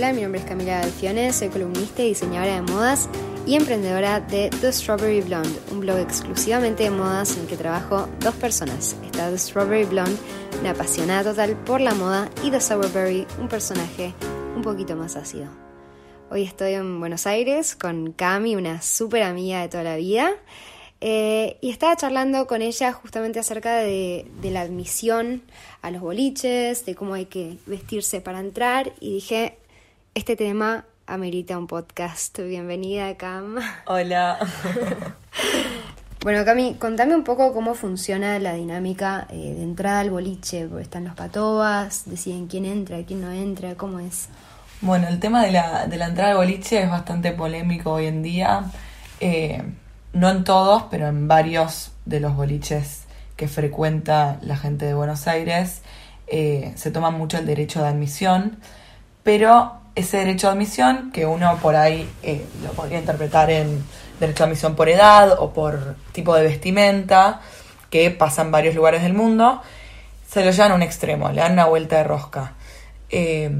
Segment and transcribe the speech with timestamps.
[0.00, 3.06] Hola, mi nombre es Camila Delfiones, soy columnista y diseñadora de modas
[3.46, 8.08] y emprendedora de The Strawberry Blonde, un blog exclusivamente de modas en el que trabajo
[8.18, 8.96] dos personas.
[9.04, 10.16] Está The Strawberry Blonde,
[10.58, 14.14] una apasionada total por la moda, y The Sourberry, un personaje
[14.56, 15.50] un poquito más ácido.
[16.30, 20.32] Hoy estoy en Buenos Aires con Cami, una súper amiga de toda la vida.
[21.02, 25.42] Eh, y estaba charlando con ella justamente acerca de, la admisión
[25.82, 29.58] a los boliches, de cómo hay que vestirse para entrar, y dije,
[30.14, 32.38] este tema amerita un podcast.
[32.40, 33.56] Bienvenida, Cam.
[33.86, 34.38] Hola.
[36.22, 40.68] bueno, Cami, contame un poco cómo funciona la dinámica eh, de entrada al boliche.
[40.80, 44.28] Están los patobas, deciden quién entra, quién no entra, ¿cómo es?
[44.80, 48.22] Bueno, el tema de la, de la entrada al boliche es bastante polémico hoy en
[48.22, 48.64] día.
[49.20, 49.62] Eh,
[50.12, 53.04] no en todos, pero en varios de los boliches
[53.36, 55.82] que frecuenta la gente de Buenos Aires,
[56.26, 58.58] eh, se toma mucho el derecho de admisión,
[59.22, 63.84] pero ese derecho de admisión, que uno por ahí eh, lo podría interpretar en
[64.18, 67.40] derecho de admisión por edad o por tipo de vestimenta,
[67.90, 69.62] que pasa en varios lugares del mundo,
[70.28, 72.52] se lo llevan a un extremo, le dan una vuelta de rosca.
[73.10, 73.50] Eh,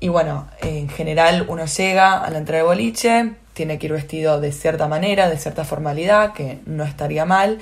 [0.00, 4.40] y bueno, en general uno llega a la entrada de boliche, tiene que ir vestido
[4.40, 7.58] de cierta manera, de cierta formalidad, que no estaría mal,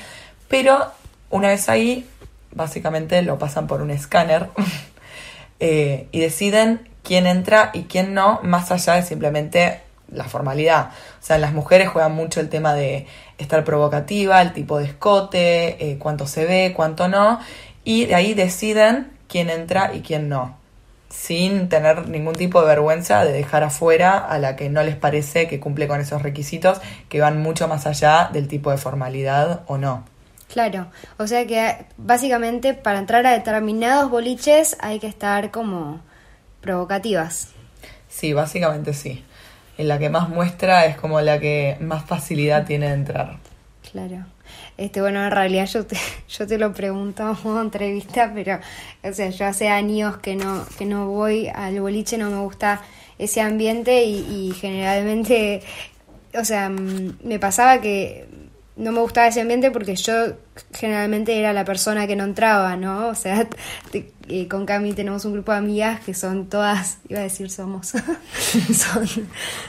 [0.48, 0.92] pero
[1.30, 2.06] una vez ahí,
[2.52, 4.48] básicamente lo pasan por un escáner
[5.60, 10.90] eh, y deciden quién entra y quién no, más allá de simplemente la formalidad.
[11.20, 13.06] O sea, las mujeres juegan mucho el tema de
[13.38, 17.40] estar provocativa, el tipo de escote, eh, cuánto se ve, cuánto no,
[17.84, 20.62] y de ahí deciden quién entra y quién no
[21.12, 25.46] sin tener ningún tipo de vergüenza de dejar afuera a la que no les parece
[25.46, 29.76] que cumple con esos requisitos que van mucho más allá del tipo de formalidad o
[29.76, 30.04] no.
[30.50, 36.00] Claro, o sea que básicamente para entrar a determinados boliches hay que estar como
[36.62, 37.48] provocativas.
[38.08, 39.22] Sí, básicamente sí.
[39.76, 43.38] En la que más muestra es como la que más facilidad tiene de entrar.
[43.90, 44.24] Claro.
[44.76, 45.96] Este, bueno, en realidad yo te,
[46.28, 48.60] yo te lo pregunto en modo entrevista, pero,
[49.02, 52.82] o sea, yo hace años que no, que no voy al boliche, no me gusta
[53.18, 55.62] ese ambiente y, generalmente,
[56.34, 58.26] o sea, me pasaba que
[58.76, 60.34] no me gustaba ese ambiente porque yo
[60.72, 63.08] generalmente era la persona que no entraba, ¿no?
[63.08, 63.46] O sea,
[64.28, 67.88] eh, con Cami tenemos un grupo de amigas que son todas, iba a decir somos,
[68.74, 69.08] son,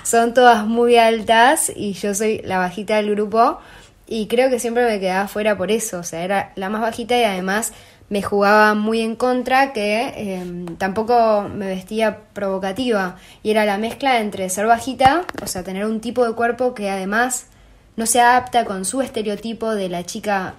[0.04, 3.60] son todas muy altas y yo soy la bajita del grupo.
[4.06, 7.18] Y creo que siempre me quedaba fuera por eso, o sea, era la más bajita
[7.18, 7.74] y además
[8.10, 14.20] me jugaba muy en contra que em, tampoco me vestía provocativa y era la mezcla
[14.20, 17.48] entre ser bajita, o sea, tener un tipo de cuerpo que además
[17.96, 20.56] no se adapta con su estereotipo de la chica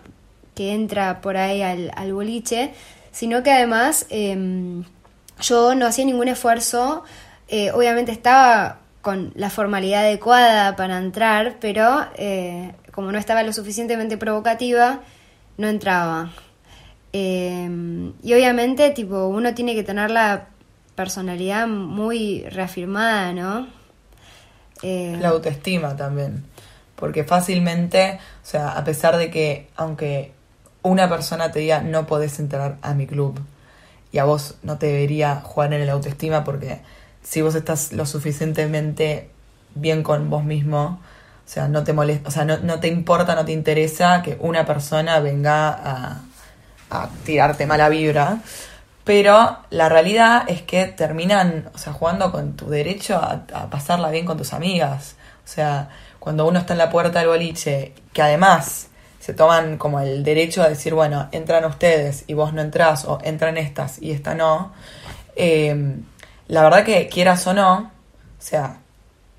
[0.54, 2.72] que entra por ahí al, al boliche,
[3.14, 4.82] sino que además em,
[5.40, 7.04] yo no hacía ningún esfuerzo,
[7.46, 13.52] eh, obviamente estaba con la formalidad adecuada para entrar, pero eh, como no estaba lo
[13.52, 15.00] suficientemente provocativa,
[15.56, 16.32] no entraba.
[17.12, 20.48] Eh, y obviamente, tipo, uno tiene que tener la
[20.96, 23.68] personalidad muy reafirmada, ¿no?
[24.82, 26.44] Eh, la autoestima también.
[26.96, 30.32] Porque fácilmente, o sea, a pesar de que, aunque
[30.84, 33.40] una persona te diga no podés entrar a mi club,
[34.14, 36.80] y a vos no te debería jugar en el autoestima porque
[37.24, 39.28] si vos estás lo suficientemente
[39.74, 41.00] bien con vos mismo,
[41.44, 44.36] o sea, no te molesta, o sea, no, no te importa, no te interesa que
[44.38, 46.20] una persona venga a,
[46.90, 48.38] a tirarte mala vibra.
[49.02, 54.10] Pero la realidad es que terminan, o sea, jugando con tu derecho a, a, pasarla
[54.10, 55.16] bien con tus amigas.
[55.44, 55.88] O sea,
[56.20, 58.90] cuando uno está en la puerta del boliche, que además
[59.24, 63.18] se toman como el derecho a decir, bueno, entran ustedes y vos no entras, o
[63.24, 64.74] entran estas y esta no,
[65.34, 65.96] eh,
[66.46, 67.90] la verdad que quieras o no,
[68.38, 68.80] o sea,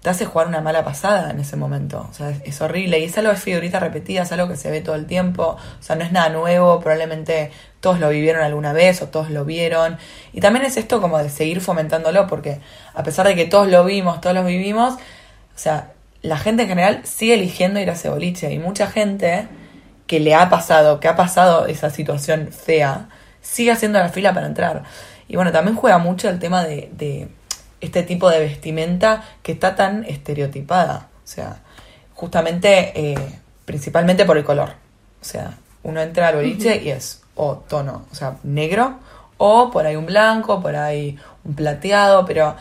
[0.01, 2.07] te hace jugar una mala pasada en ese momento.
[2.09, 2.97] O sea, es, horrible.
[2.97, 5.55] Y es algo de figurita repetida, es algo que se ve todo el tiempo.
[5.79, 6.79] O sea, no es nada nuevo.
[6.79, 9.99] Probablemente todos lo vivieron alguna vez o todos lo vieron.
[10.33, 12.59] Y también es esto como de seguir fomentándolo, porque
[12.95, 15.91] a pesar de que todos lo vimos, todos lo vivimos, o sea,
[16.23, 18.51] la gente en general sigue eligiendo ir a ese boliche.
[18.51, 19.47] Y mucha gente
[20.07, 23.09] que le ha pasado, que ha pasado esa situación fea,
[23.41, 24.83] sigue haciendo la fila para entrar.
[25.27, 27.29] Y bueno, también juega mucho el tema de
[27.81, 31.07] este tipo de vestimenta que está tan estereotipada.
[31.23, 31.57] O sea,
[32.13, 34.69] justamente, eh, principalmente por el color.
[35.21, 38.99] O sea, uno entra al boliche y es o tono, o sea, negro,
[39.37, 42.55] o por ahí un blanco, por ahí un plateado, pero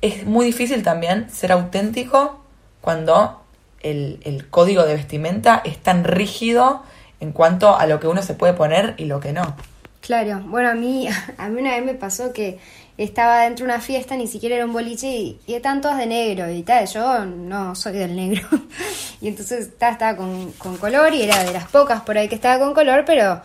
[0.00, 2.40] es muy difícil también ser auténtico
[2.80, 3.43] cuando
[3.84, 6.82] el, el código de vestimenta es tan rígido
[7.20, 9.54] en cuanto a lo que uno se puede poner y lo que no.
[10.00, 11.08] Claro, bueno, a mí,
[11.38, 12.58] a mí una vez me pasó que
[12.98, 16.50] estaba dentro de una fiesta, ni siquiera era un boliche, y, estaban todas de negro
[16.50, 16.86] y tal.
[16.86, 18.46] Yo no soy del negro.
[19.20, 22.34] y entonces estaba, estaba con, con, color y era de las pocas por ahí que
[22.34, 23.40] estaba con color, pero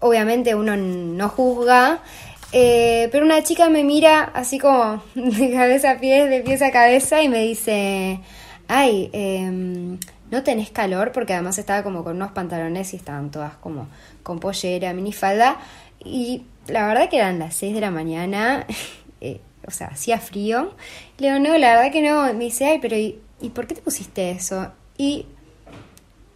[0.00, 2.00] obviamente uno no juzga.
[2.52, 6.70] Eh, pero una chica me mira así como de cabeza a pies, de pies a
[6.70, 8.20] cabeza y me dice,
[8.68, 9.50] ay, eh,
[10.30, 11.12] ¿no tenés calor?
[11.12, 13.88] Porque además estaba como con unos pantalones y estaban todas como
[14.22, 15.58] con pollera, minifalda.
[16.04, 18.66] Y la verdad que eran las 6 de la mañana,
[19.20, 20.74] eh, o sea, hacía frío.
[21.18, 22.22] Le digo, no, la verdad que no.
[22.34, 23.20] Me dice, ay, pero ¿y,
[23.54, 24.72] por qué te pusiste eso?
[24.98, 25.26] Y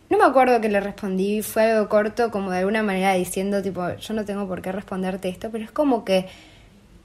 [0.09, 3.95] no me acuerdo que le respondí, fue algo corto, como de alguna manera diciendo, tipo,
[3.95, 6.27] yo no tengo por qué responderte esto, pero es como que,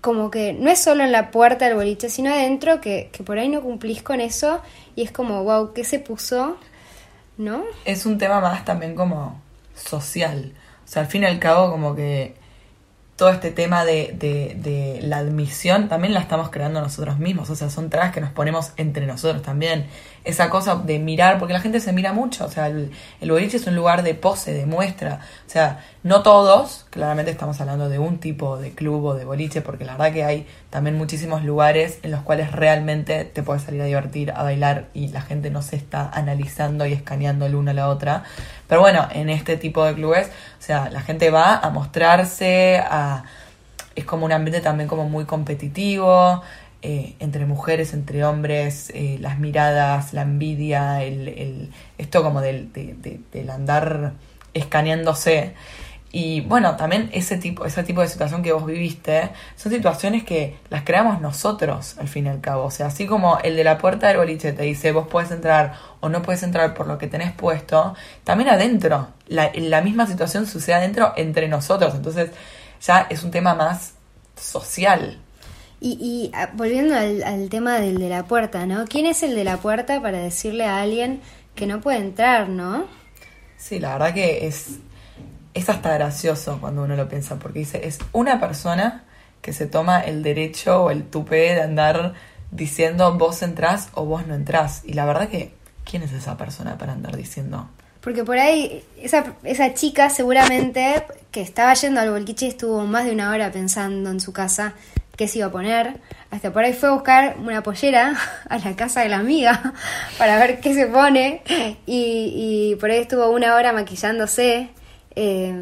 [0.05, 3.39] como que no es solo en la puerta del boliche, sino adentro, que, que por
[3.39, 4.61] ahí no cumplís con eso,
[4.95, 6.57] y es como, wow, ¿qué se puso?
[7.39, 7.63] ¿No?
[7.85, 9.41] Es un tema más también como
[9.73, 10.53] social.
[10.85, 12.35] O sea, al fin y al cabo, como que
[13.15, 17.55] todo este tema de, de, de, la admisión también la estamos creando nosotros mismos, o
[17.55, 19.87] sea, son trabas que nos ponemos entre nosotros también.
[20.25, 22.91] Esa cosa de mirar, porque la gente se mira mucho, o sea, el,
[23.21, 27.59] el boliche es un lugar de pose, de muestra, o sea, no todos, claramente estamos
[27.61, 30.97] hablando de un tipo de club o de boliche, porque la verdad que hay también
[30.97, 35.21] muchísimos lugares en los cuales realmente te puedes salir a divertir, a bailar y la
[35.21, 38.23] gente no se está analizando y escaneando el uno a la otra.
[38.67, 43.23] Pero bueno, en este tipo de clubes, o sea, la gente va a mostrarse, a,
[43.95, 46.43] es como un ambiente también como muy competitivo,
[46.87, 52.71] eh, entre mujeres, entre hombres, eh, las miradas, la envidia, el, el esto como del,
[52.71, 54.13] del andar
[54.53, 55.55] escaneándose.
[56.11, 60.57] Y bueno, también ese tipo, ese tipo de situación que vos viviste son situaciones que
[60.69, 62.65] las creamos nosotros, al fin y al cabo.
[62.65, 65.73] O sea, así como el de la puerta del boliche te dice vos puedes entrar
[66.01, 70.45] o no puedes entrar por lo que tenés puesto, también adentro, la, la misma situación
[70.45, 71.95] sucede adentro entre nosotros.
[71.95, 72.29] Entonces
[72.79, 73.95] ya es un tema más
[74.35, 75.24] social.
[75.85, 78.85] Y, y ah, volviendo al, al tema del de la puerta, ¿no?
[78.85, 81.21] ¿Quién es el de la puerta para decirle a alguien
[81.53, 82.85] que no puede entrar, ¿no?
[83.57, 84.79] Sí, la verdad que es
[85.55, 89.05] es hasta gracioso cuando uno lo piensa, porque dice, es una persona
[89.41, 92.13] que se toma el derecho o el tupé de andar
[92.51, 94.81] diciendo vos entrás o vos no entrás.
[94.85, 95.53] Y la verdad que,
[95.89, 97.69] ¿quién es esa persona para andar diciendo?
[98.01, 103.13] Porque por ahí, esa, esa chica seguramente que estaba yendo al bolquiche estuvo más de
[103.13, 104.73] una hora pensando en su casa
[105.15, 105.99] qué se iba a poner.
[106.31, 108.15] Hasta por ahí fue a buscar una pollera
[108.49, 109.73] a la casa de la amiga
[110.17, 111.41] para ver qué se pone.
[111.85, 114.69] Y, y por ahí estuvo una hora maquillándose
[115.15, 115.53] eh,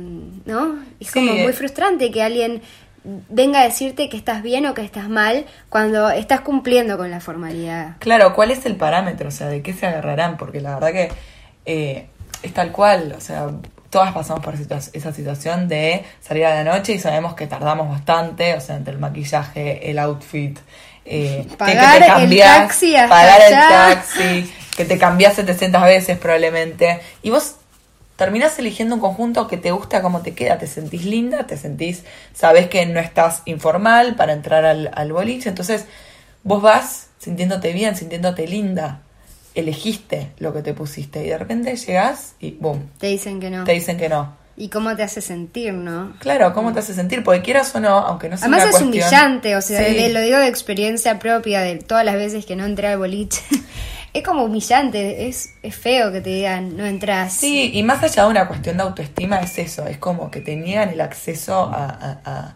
[0.45, 0.79] ¿no?
[0.99, 1.53] Es como muy eh.
[1.53, 2.61] frustrante que alguien
[3.03, 7.19] venga a decirte que estás bien o que estás mal cuando estás cumpliendo con la
[7.19, 7.97] formalidad.
[7.99, 9.27] Claro, ¿cuál es el parámetro?
[9.27, 10.37] O sea, ¿de qué se agarrarán?
[10.37, 11.11] Porque la verdad que
[11.65, 12.07] eh,
[12.41, 13.51] es tal cual, o sea,
[13.93, 18.55] todas pasamos por esa situación de salir a la noche y sabemos que tardamos bastante,
[18.55, 20.57] o sea, entre el maquillaje, el outfit,
[21.05, 27.01] eh, pagar que, te el taxi pagar el taxi, que te cambias 700 veces probablemente,
[27.21, 27.57] y vos
[28.15, 32.03] terminás eligiendo un conjunto que te gusta cómo te queda, te sentís linda, te sentís,
[32.33, 35.85] sabes que no estás informal para entrar al, al boliche, entonces
[36.41, 39.02] vos vas sintiéndote bien, sintiéndote linda,
[39.55, 42.89] elegiste lo que te pusiste y de repente llegas y boom.
[42.97, 43.63] Te dicen que no.
[43.63, 44.43] Te dicen que no.
[44.55, 46.13] ¿Y cómo te hace sentir, no?
[46.19, 47.23] Claro, ¿cómo te hace sentir?
[47.23, 50.47] Porque quieras o no, aunque no sea Además es humillante, o sea, lo digo de
[50.47, 53.41] experiencia propia de todas las veces que no entré al boliche.
[54.13, 57.33] es como humillante, es, es feo que te digan no entras.
[57.33, 60.55] Sí, y más allá de una cuestión de autoestima es eso, es como que te
[60.55, 62.55] niegan el acceso a, a,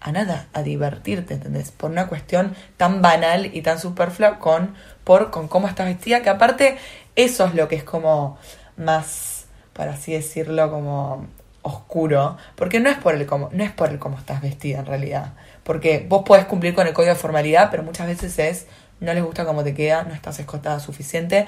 [0.00, 1.70] a, nada, a divertirte, ¿entendés?
[1.70, 4.74] Por una cuestión tan banal y tan superflua con,
[5.06, 6.78] por, con cómo estás vestida, que aparte
[7.14, 8.38] eso es lo que es como
[8.76, 11.28] más, para así decirlo, como
[11.62, 14.86] oscuro, porque no es por el cómo, no es por el cómo estás vestida en
[14.86, 18.66] realidad, porque vos podés cumplir con el código de formalidad, pero muchas veces es
[18.98, 21.46] no les gusta cómo te queda, no estás escotada suficiente,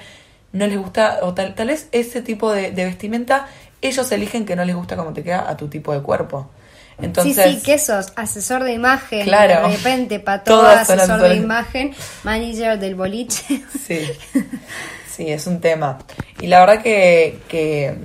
[0.53, 3.47] no les gusta, o tal, tal vez ese tipo de, vestimenta,
[3.81, 6.49] ellos eligen que no les gusta cómo te queda a tu tipo de cuerpo.
[7.01, 11.35] Entonces, sí, sí, que sos asesor de imagen, claro, de repente, para todo asesor de
[11.35, 13.63] imagen, manager del boliche.
[13.85, 14.01] Sí,
[15.09, 15.97] sí, es un tema.
[16.41, 17.95] Y la verdad que, que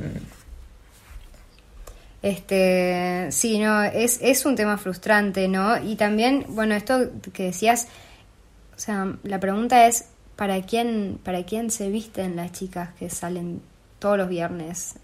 [2.25, 5.77] este, sí, no, es, es un tema frustrante, ¿no?
[5.83, 7.89] Y también, bueno, esto que decías,
[8.75, 13.61] o sea, la pregunta es, ¿para quién, para quién se visten las chicas que salen
[13.99, 14.95] todos los viernes?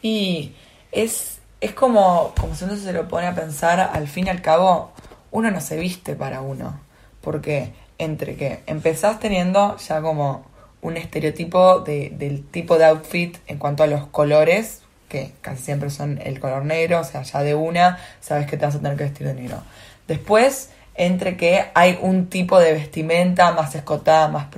[0.00, 0.52] Y
[0.92, 4.42] es, es como, como si uno se lo pone a pensar, al fin y al
[4.42, 4.92] cabo,
[5.30, 6.80] uno no se viste para uno.
[7.20, 10.46] Porque entre que empezás teniendo ya como
[10.80, 15.90] un estereotipo de, del tipo de outfit en cuanto a los colores, que casi siempre
[15.90, 18.96] son el color negro, o sea, ya de una sabes que te vas a tener
[18.96, 19.62] que vestir de negro.
[20.06, 24.48] Después, entre que hay un tipo de vestimenta más escotada, más,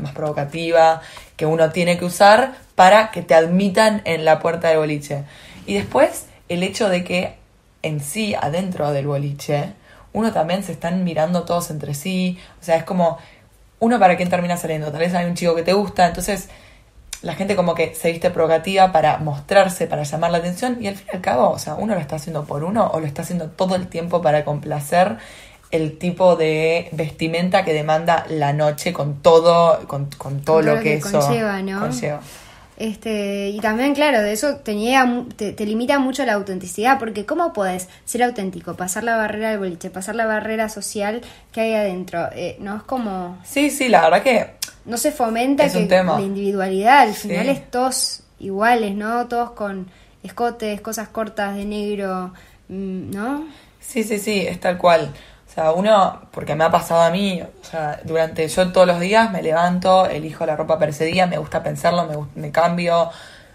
[0.00, 1.02] más provocativa,
[1.36, 5.24] que uno tiene que usar para que te admitan en la puerta del boliche.
[5.66, 7.34] Y después, el hecho de que
[7.82, 9.74] en sí, adentro del boliche,
[10.12, 13.18] uno también se están mirando todos entre sí, o sea, es como,
[13.80, 16.48] uno para quién termina saliendo, tal vez hay un chico que te gusta, entonces
[17.22, 20.96] la gente como que se viste provocativa para mostrarse, para llamar la atención y al
[20.96, 23.22] fin y al cabo, o sea, uno lo está haciendo por uno o lo está
[23.22, 25.18] haciendo todo el tiempo para complacer
[25.70, 30.10] el tipo de vestimenta que demanda la noche con todo, con,
[30.44, 31.80] todo, lo, que, eso conlleva, ¿no?
[32.76, 37.88] Este, y también, claro, de eso tenía, te, limita mucho la autenticidad, porque ¿cómo puedes
[38.04, 38.74] ser auténtico?
[38.74, 41.20] Pasar la barrera del boliche, pasar la barrera social
[41.52, 42.28] que hay adentro.
[42.34, 43.38] Eh, no es como.
[43.44, 44.50] Sí, sí, la verdad que
[44.84, 49.28] no se fomenta que la individualidad, al final es todos iguales, ¿no?
[49.28, 49.86] Todos con
[50.22, 52.32] escotes, cosas cortas de negro,
[52.68, 53.46] mm, ¿no?
[53.80, 55.12] Sí, sí, sí, es tal cual.
[55.52, 58.98] O sea, uno, porque me ha pasado a mí, o sea, durante yo todos los
[59.00, 63.10] días me levanto, elijo la ropa para ese día, me gusta pensarlo, me, me cambio,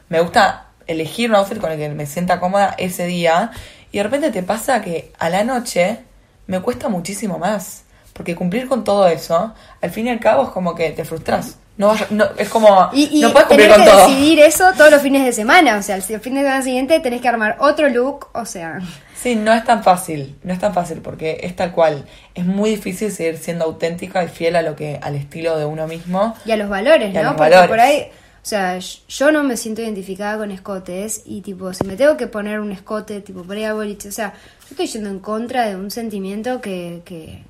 [0.08, 3.50] me gusta elegir un outfit con el que me sienta cómoda ese día,
[3.92, 6.02] y de repente te pasa que a la noche
[6.46, 7.84] me cuesta muchísimo más.
[8.14, 11.58] Porque cumplir con todo eso, al fin y al cabo es como que te frustras.
[11.78, 15.24] No, no es como y, no puedes cumplir con que decidir eso todos los fines
[15.24, 18.46] de semana, o sea, el fin de semana siguiente tenés que armar otro look, o
[18.46, 18.80] sea.
[19.16, 22.06] Sí, no es tan fácil, no es tan fácil porque es tal cual.
[22.34, 25.88] Es muy difícil seguir siendo auténtica y fiel a lo que al estilo de uno
[25.88, 27.36] mismo y a los valores, ¿no?
[27.36, 28.10] porque por ahí
[28.48, 32.28] o sea, yo no me siento identificada con escotes y tipo, si me tengo que
[32.28, 35.68] poner un escote, tipo, por ahí a boliche, o sea, yo estoy yendo en contra
[35.68, 37.44] de un sentimiento que, que,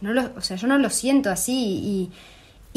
[0.00, 2.12] no lo, o sea, yo no lo siento así y,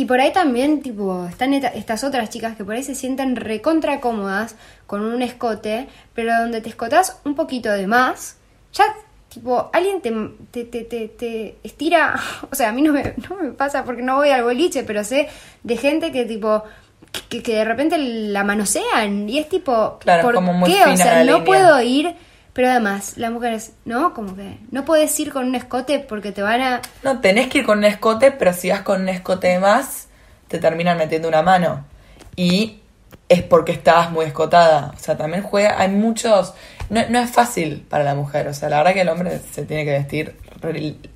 [0.06, 4.56] por ahí también, tipo, están estas otras chicas que por ahí se sienten recontra cómodas
[4.86, 8.38] con un escote, pero donde te escotas un poquito de más,
[8.74, 8.86] ya,
[9.27, 12.20] tipo, alguien te, te, te, te, estira,
[12.51, 15.04] o sea, a mí no me, no me pasa porque no voy al boliche, pero
[15.04, 15.30] sé
[15.63, 16.63] de gente que, tipo,
[17.30, 20.84] que, que de repente la manosean y es tipo, claro, ¿por qué?
[20.86, 22.16] O sea, no puedo ir
[22.58, 24.16] pero además, las mujeres, ¿no?
[24.16, 26.82] Como que no puedes ir con un escote porque te van a...
[27.04, 30.08] No, tenés que ir con un escote, pero si vas con un escote más,
[30.48, 31.86] te terminan metiendo una mano.
[32.36, 32.80] Y
[33.30, 34.92] es porque estabas muy escotada.
[34.96, 36.56] O sea, también juega, hay muchos...
[36.90, 38.48] No, no es fácil para la mujer.
[38.48, 40.36] O sea, la verdad que el hombre se tiene que vestir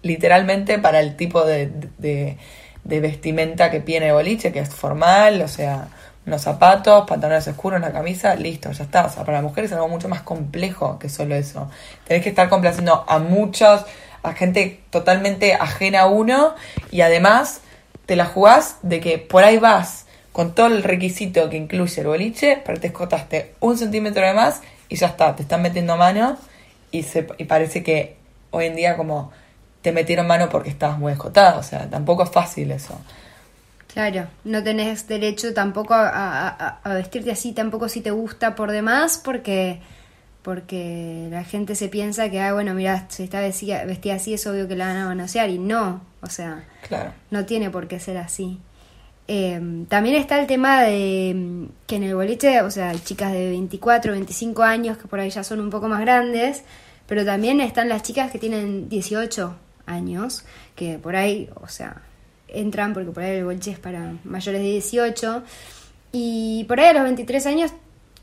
[0.04, 2.38] literalmente para el tipo de, de,
[2.84, 5.88] de vestimenta que tiene boliche, que es formal, o sea
[6.26, 9.06] unos zapatos, pantalones oscuros, una camisa, listo, ya está.
[9.06, 11.70] O sea, para la mujer es algo mucho más complejo que solo eso.
[12.06, 13.86] Tenés que estar complaciendo a muchos,
[14.24, 16.56] a gente totalmente ajena a uno
[16.92, 17.62] y además
[18.06, 22.08] te la jugás de que por ahí vas con todo el requisito que incluye el
[22.08, 26.38] boliche, pero te escotaste un centímetro de más y ya está, te están metiendo mano
[26.92, 28.16] y, se, y parece que
[28.52, 29.32] hoy en día como
[29.82, 33.00] te metieron mano porque estabas muy escotada, o sea, tampoco es fácil eso.
[33.94, 39.80] Claro, no tenés derecho tampoco a, vestirte así, tampoco si te gusta por demás, porque
[40.42, 44.48] porque la gente se piensa que, ah, bueno, mira, si está vestida, vestida así es
[44.48, 47.14] obvio que la van a manosear y no, o sea, claro.
[47.30, 48.60] no tiene por qué ser así.
[49.28, 53.50] Em, también está el tema de que en el boliche, o sea, hay chicas de
[53.50, 56.64] 24, 25 años que por ahí ya son un poco más grandes,
[57.06, 59.56] pero también están las chicas que tienen 18
[59.86, 60.44] años,
[60.76, 62.02] que por ahí, o sea,
[62.52, 65.44] entran, porque por ahí el boliche es para mayores de 18,
[66.12, 67.72] y por ahí a los 23 años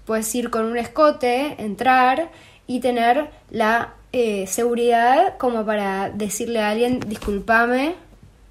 [0.04, 2.30] puedes ir con un escote, entrar
[2.66, 7.94] y tener la eh, seguridad como para decirle a alguien, discúlpame,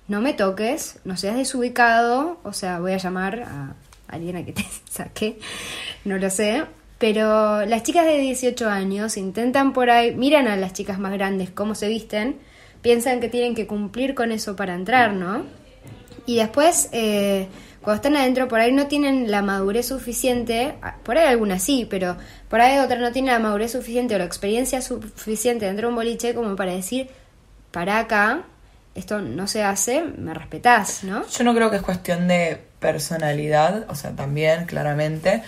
[0.08, 3.76] no me toques, no seas desubicado, o sea, voy a llamar a
[4.08, 5.40] alguien a que te saque,
[6.06, 6.64] no lo sé.
[7.00, 11.52] Pero las chicas de 18 años intentan por ahí, miran a las chicas más grandes
[11.52, 12.38] cómo se visten,
[12.82, 15.46] piensan que tienen que cumplir con eso para entrar, ¿no?
[16.28, 17.48] Y después, eh,
[17.82, 21.88] cuando están adentro, por ahí no tienen la madurez suficiente, ah, por ahí algunas sí,
[21.90, 22.18] pero
[22.50, 25.96] por ahí otras no tienen la madurez suficiente o la experiencia suficiente dentro de un
[25.96, 27.10] boliche como para decir,
[27.72, 28.44] para acá,
[28.94, 31.26] esto no se hace, me respetás, ¿no?
[31.30, 35.44] Yo no creo que es cuestión de personalidad, o sea, también, claramente,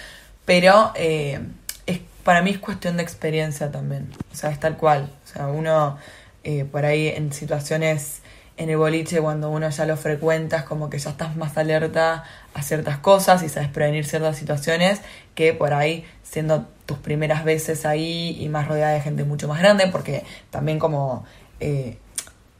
[0.45, 1.41] pero eh,
[1.85, 5.47] es, para mí es cuestión de experiencia también, o sea, es tal cual, o sea,
[5.47, 5.97] uno
[6.45, 8.21] eh, por ahí en situaciones
[8.59, 12.25] en el boliche cuando uno ya lo frecuenta es como que ya estás más alerta
[12.53, 14.99] a ciertas cosas y sabes prevenir ciertas situaciones
[15.33, 19.59] que por ahí siendo tus primeras veces ahí y más rodeada de gente mucho más
[19.59, 21.25] grande porque también como
[21.61, 21.99] eh,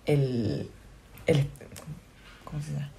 [0.06, 0.72] el,
[1.28, 1.50] el
[2.46, 2.90] ¿cómo se llama?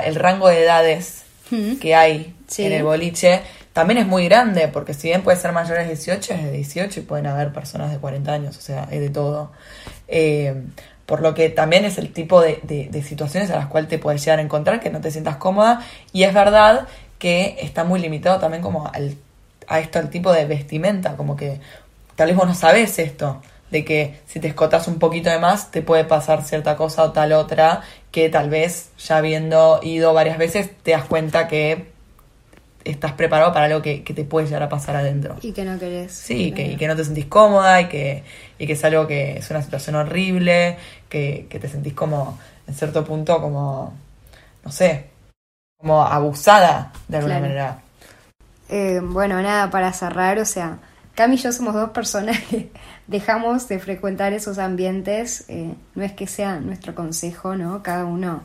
[0.00, 1.22] el rango de edades
[1.80, 3.42] que hay en el boliche
[3.74, 7.00] también es muy grande, porque si bien puede ser mayores de 18, es de 18
[7.00, 9.50] y pueden haber personas de 40 años, o sea, es de todo.
[10.06, 10.54] Eh,
[11.06, 14.24] por lo que también es el tipo de, de, situaciones a las cuales te puedes
[14.24, 16.86] llegar a encontrar que no te sientas cómoda y es verdad
[17.18, 19.16] que está muy limitado también como al,
[19.66, 21.60] a esto, el tipo de vestimenta, como que
[22.14, 23.42] tal vez vos no sabes esto,
[23.74, 27.10] de que si te escotas un poquito de más te puede pasar cierta cosa o
[27.10, 27.80] tal otra
[28.12, 31.88] que tal vez ya habiendo ido varias veces te das cuenta que
[32.84, 35.36] estás preparado para algo que, te puede llegar a pasar adentro.
[35.42, 36.12] Y que no querés.
[36.12, 38.22] Sí, que, y que no te sentís cómoda y que,
[38.58, 40.76] y que es algo que es una situación horrible,
[41.08, 42.38] que, que te sentís como,
[42.68, 43.92] en cierto punto, como,
[44.64, 45.06] no sé,
[45.78, 47.78] como abusada de alguna manera.
[48.68, 50.78] Eh, bueno, nada, para cerrar, o sea,
[51.14, 52.70] Cami y yo somos dos personas que
[53.06, 55.44] dejamos de frecuentar esos ambientes.
[55.48, 57.82] Eh, no es que sea nuestro consejo, ¿no?
[57.82, 58.42] Cada uno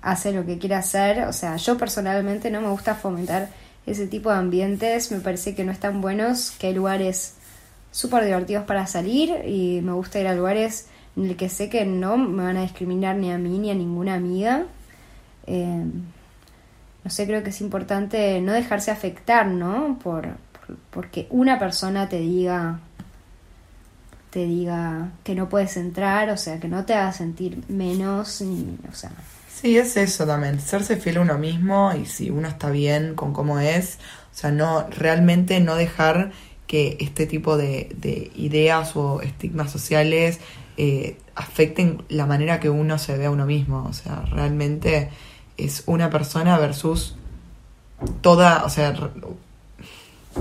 [0.00, 1.24] hace lo que quiere hacer.
[1.26, 3.50] O sea, yo personalmente no me gusta fomentar
[3.86, 5.12] ese tipo de ambientes.
[5.12, 7.34] Me parece que no están buenos, que hay lugares
[7.90, 11.84] súper divertidos para salir y me gusta ir a lugares en el que sé que
[11.84, 14.64] no me van a discriminar ni a mí ni a ninguna amiga.
[15.46, 15.84] Eh,
[17.04, 19.98] no sé, creo que es importante no dejarse afectar, ¿no?
[20.02, 20.36] Por,
[20.90, 22.80] porque una persona te diga
[24.30, 28.94] te diga que no puedes entrar, o sea, que no te haga sentir menos, o
[28.94, 29.10] sea...
[29.52, 33.32] Sí, es eso también, serse fiel a uno mismo y si uno está bien con
[33.32, 33.98] cómo es,
[34.32, 36.30] o sea, no, realmente no dejar
[36.66, 40.38] que este tipo de, de ideas o estigmas sociales
[40.76, 45.10] eh, afecten la manera que uno se ve a uno mismo, o sea, realmente
[45.56, 47.16] es una persona versus
[48.20, 48.94] toda, o sea...